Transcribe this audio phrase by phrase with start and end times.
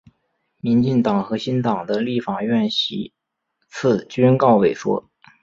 [0.61, 3.13] 民进党和新党的立法院席
[3.69, 5.11] 次均告萎缩。